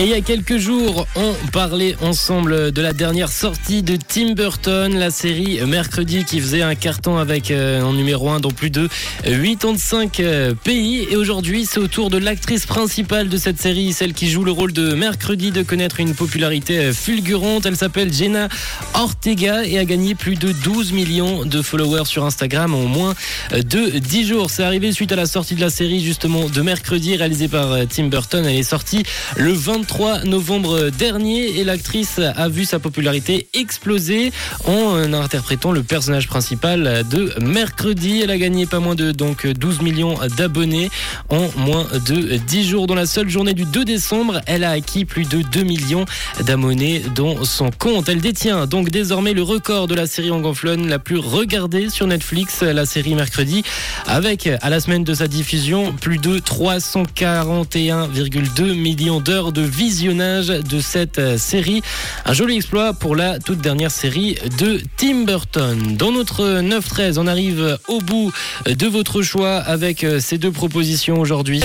Et 0.00 0.02
il 0.02 0.08
y 0.08 0.14
a 0.14 0.20
quelques 0.22 0.56
jours, 0.56 1.06
on 1.14 1.34
parlait 1.52 1.94
ensemble 2.02 2.72
de 2.72 2.82
la 2.82 2.92
dernière 2.92 3.30
sortie 3.30 3.84
de 3.84 3.96
Tim 3.96 4.32
Burton, 4.32 4.92
la 4.92 5.12
série 5.12 5.60
Mercredi 5.64 6.24
qui 6.24 6.40
faisait 6.40 6.62
un 6.62 6.74
carton 6.74 7.16
avec 7.16 7.52
euh, 7.52 7.80
en 7.80 7.92
numéro 7.92 8.28
1 8.28 8.40
dans 8.40 8.50
plus 8.50 8.70
de 8.70 8.88
85 9.22 10.18
euh, 10.18 10.52
pays. 10.52 11.06
Et 11.08 11.16
aujourd'hui, 11.16 11.64
c'est 11.64 11.78
au 11.78 11.86
tour 11.86 12.10
de 12.10 12.18
l'actrice 12.18 12.66
principale 12.66 13.28
de 13.28 13.36
cette 13.36 13.60
série, 13.60 13.92
celle 13.92 14.14
qui 14.14 14.28
joue 14.28 14.42
le 14.42 14.50
rôle 14.50 14.72
de 14.72 14.94
Mercredi, 14.94 15.52
de 15.52 15.62
connaître 15.62 16.00
une 16.00 16.16
popularité 16.16 16.76
euh, 16.86 16.92
fulgurante. 16.92 17.64
Elle 17.64 17.76
s'appelle 17.76 18.12
Jenna 18.12 18.48
Ortega 18.94 19.64
et 19.64 19.78
a 19.78 19.84
gagné 19.84 20.16
plus 20.16 20.34
de 20.34 20.50
12 20.50 20.90
millions 20.90 21.44
de 21.44 21.62
followers 21.62 22.06
sur 22.06 22.24
Instagram 22.24 22.74
en 22.74 22.86
moins 22.86 23.14
de 23.52 23.96
10 24.00 24.26
jours. 24.26 24.50
C'est 24.50 24.64
arrivé 24.64 24.90
suite 24.90 25.12
à 25.12 25.16
la 25.16 25.26
sortie 25.26 25.54
de 25.54 25.60
la 25.60 25.70
série 25.70 26.02
justement 26.02 26.48
de 26.48 26.62
Mercredi 26.62 27.14
réalisée 27.14 27.46
par 27.46 27.76
Tim 27.88 28.08
Burton. 28.08 28.44
Elle 28.44 28.56
est 28.56 28.64
sortie 28.64 29.04
le 29.36 29.52
20 29.52 29.83
23 29.84 30.24
novembre 30.24 30.88
dernier 30.88 31.58
et 31.58 31.64
l'actrice 31.64 32.18
a 32.18 32.48
vu 32.48 32.64
sa 32.64 32.78
popularité 32.78 33.48
exploser 33.52 34.32
en 34.64 35.12
interprétant 35.12 35.72
le 35.72 35.82
personnage 35.82 36.26
principal 36.26 37.04
de 37.10 37.34
Mercredi. 37.42 38.22
Elle 38.22 38.30
a 38.30 38.38
gagné 38.38 38.64
pas 38.64 38.78
moins 38.78 38.94
de 38.94 39.12
donc 39.12 39.46
12 39.46 39.82
millions 39.82 40.14
d'abonnés 40.38 40.90
en 41.28 41.50
moins 41.58 41.86
de 42.06 42.38
10 42.38 42.64
jours. 42.66 42.86
Dans 42.86 42.94
la 42.94 43.04
seule 43.04 43.28
journée 43.28 43.52
du 43.52 43.66
2 43.66 43.84
décembre, 43.84 44.40
elle 44.46 44.64
a 44.64 44.70
acquis 44.70 45.04
plus 45.04 45.28
de 45.28 45.42
2 45.42 45.64
millions 45.64 46.06
d'abonnés 46.46 47.02
dans 47.14 47.44
son 47.44 47.70
compte. 47.70 48.08
Elle 48.08 48.22
détient 48.22 48.66
donc 48.66 48.88
désormais 48.88 49.34
le 49.34 49.42
record 49.42 49.86
de 49.86 49.94
la 49.94 50.06
série 50.06 50.30
anglophone 50.30 50.88
la 50.88 50.98
plus 50.98 51.18
regardée 51.18 51.90
sur 51.90 52.06
Netflix, 52.06 52.62
la 52.62 52.86
série 52.86 53.14
Mercredi, 53.14 53.64
avec 54.06 54.48
à 54.62 54.70
la 54.70 54.80
semaine 54.80 55.04
de 55.04 55.12
sa 55.12 55.28
diffusion 55.28 55.92
plus 55.92 56.16
de 56.16 56.38
341,2 56.38 58.72
millions 58.72 59.20
d'heures 59.20 59.52
de 59.52 59.73
visionnage 59.74 60.48
de 60.48 60.80
cette 60.80 61.18
euh, 61.18 61.36
série. 61.36 61.82
Un 62.24 62.32
joli 62.32 62.56
exploit 62.56 62.92
pour 62.92 63.16
la 63.16 63.38
toute 63.38 63.58
dernière 63.58 63.90
série 63.90 64.36
de 64.58 64.80
Tim 64.96 65.24
Burton. 65.24 65.96
Dans 65.96 66.12
notre 66.12 66.60
9-13, 66.60 67.18
on 67.18 67.26
arrive 67.26 67.78
au 67.88 68.00
bout 68.00 68.32
de 68.66 68.86
votre 68.86 69.22
choix 69.22 69.56
avec 69.56 70.04
euh, 70.04 70.20
ces 70.20 70.38
deux 70.38 70.52
propositions 70.52 71.18
aujourd'hui. 71.18 71.62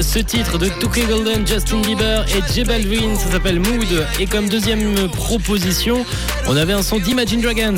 Ce 0.00 0.18
titre 0.18 0.58
de 0.58 0.68
Tuke 0.68 1.06
Golden, 1.08 1.46
Justin 1.46 1.80
Bieber 1.80 2.24
et 2.28 2.52
J 2.52 2.64
Balvin, 2.64 3.14
ça 3.16 3.30
s'appelle 3.30 3.60
Mood. 3.60 4.06
Et 4.20 4.26
comme 4.26 4.48
deuxième 4.48 5.08
proposition, 5.08 6.04
on 6.46 6.56
avait 6.56 6.72
un 6.72 6.82
son 6.82 6.98
d'Imagine 6.98 7.40
Dragons. 7.40 7.76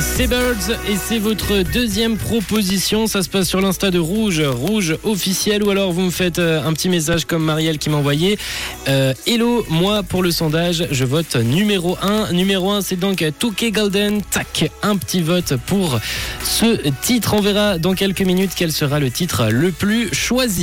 C'est 0.00 0.26
Birds 0.26 0.70
et 0.88 0.96
c'est 0.96 1.18
votre 1.18 1.62
deuxième 1.70 2.16
proposition. 2.16 3.06
Ça 3.06 3.22
se 3.22 3.28
passe 3.28 3.48
sur 3.48 3.60
l'insta 3.60 3.90
de 3.90 3.98
Rouge, 3.98 4.40
Rouge 4.40 4.96
officiel, 5.04 5.62
ou 5.62 5.70
alors 5.70 5.92
vous 5.92 6.00
me 6.00 6.10
faites 6.10 6.38
euh, 6.38 6.64
un 6.64 6.72
petit 6.72 6.88
message 6.88 7.26
comme 7.26 7.44
Marielle 7.44 7.78
qui 7.78 7.90
m'a 7.90 7.98
envoyé. 7.98 8.38
Euh, 8.88 9.12
hello, 9.26 9.66
moi 9.68 10.02
pour 10.02 10.22
le 10.22 10.30
sondage, 10.30 10.86
je 10.90 11.04
vote 11.04 11.36
numéro 11.36 11.98
1. 12.00 12.32
Numéro 12.32 12.70
1, 12.70 12.80
c'est 12.80 12.96
donc 12.96 13.24
Touquet 13.38 13.70
Golden. 13.70 14.22
Tac, 14.22 14.70
un 14.82 14.96
petit 14.96 15.20
vote 15.20 15.54
pour 15.66 16.00
ce 16.42 16.88
titre. 17.02 17.34
On 17.34 17.40
verra 17.40 17.78
dans 17.78 17.94
quelques 17.94 18.22
minutes 18.22 18.52
quel 18.56 18.72
sera 18.72 18.98
le 18.98 19.10
titre 19.10 19.48
le 19.50 19.72
plus 19.72 20.12
choisi. 20.14 20.60